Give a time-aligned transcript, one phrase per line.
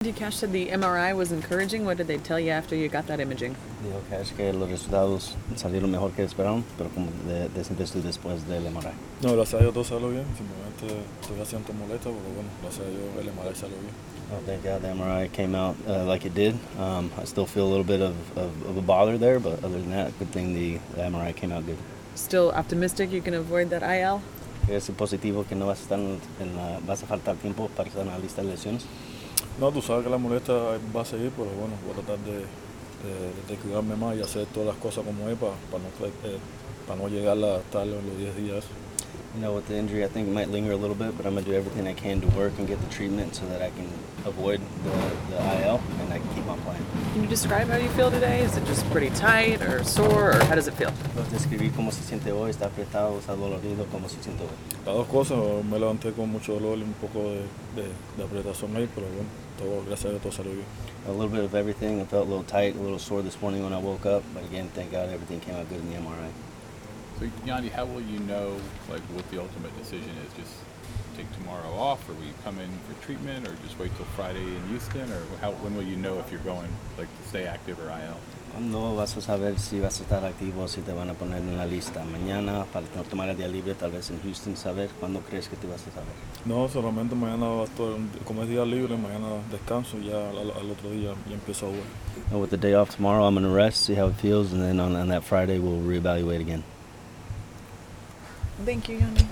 [0.00, 1.84] Yandy Cash said the MRI was encouraging.
[1.84, 3.56] What did they tell you after you got that imaging?
[3.82, 8.46] Dijo Cash que los resultados salieron mejor que esperaron, pero como de, decentes tú después
[8.46, 8.92] del MRI.
[9.22, 10.24] No, gracias a Dios todo salió bien.
[10.36, 13.92] Simplemente todavía siento molesta, pero bueno, gracias a Dios el MRI salió bien.
[14.30, 16.54] Oh, thank God the MRI came out uh, like it did.
[16.78, 19.80] Um, I still feel a little bit of, of, of a bother there, but other
[19.80, 21.76] than that, good thing the, the MRI came out good.
[22.14, 24.22] Still optimistic you can avoid that IL?
[24.68, 27.88] Es positivo que no vas a estar en, en la, vas a faltar tiempo para
[27.88, 28.86] estar en la lista de lesiones.
[29.58, 30.54] No, tú sabes que la molestia
[30.94, 32.46] va a seguir, pero bueno, voy a tratar de,
[33.02, 36.38] de, de cuidarme más y hacer todas las cosas como es para, para, no, eh,
[36.86, 38.64] para no llegar a estar en los 10 días.
[39.34, 41.34] You know, with the injury, I think it might linger a little bit, but I'm
[41.34, 43.70] going to do everything I can to work and get the treatment so that I
[43.70, 43.86] can
[44.24, 44.90] avoid the,
[45.34, 46.47] the IL and I keep
[47.28, 48.40] describe how you feel today?
[48.40, 50.90] Is it just pretty tight or sore or how does it feel?
[50.90, 54.50] Entonces, describir cómo se siente hoy, está apretado, está dolorido, cómo se siente hoy.
[54.86, 57.42] Las dos cosas, me levanté con mucho dolor y un poco de,
[57.76, 59.28] de, de apretación ahí, pero bueno,
[59.58, 60.66] todo, gracias a Dios todo salió bien.
[61.06, 62.00] A little bit of everything.
[62.00, 64.44] I felt a little tight, a little sore this morning when I woke up, but
[64.44, 66.30] again, thank God everything came out good in the MRI.
[67.18, 68.56] So Yandy, how will you know
[68.88, 70.32] like what the ultimate decision is?
[70.34, 70.54] Just
[71.16, 74.42] take tomorrow off, or will you come in for treatment, or just wait till Friday
[74.42, 77.78] in Houston, or how when will you know if you're going like to stay active
[77.80, 78.16] or IL?
[78.52, 81.56] ¿Cuándo vas a saber si vas a estar activo, si te van a poner en
[81.56, 82.02] la lista?
[82.04, 85.56] Mañana, para no tomar el día libre, tal vez en Houston, saber cuándo crees que
[85.56, 86.14] te vas a saber.
[86.46, 87.86] No, solamente mañana va a estar,
[88.24, 91.84] como es día libre, mañana descanso, ya al, al otro día ya empiezo a jugar.
[92.32, 94.62] And with the day off tomorrow, I'm going to rest, see how it feels, and
[94.62, 96.64] then on, on that Friday, we'll reevaluate again.
[98.64, 99.24] Thank you, Yandy.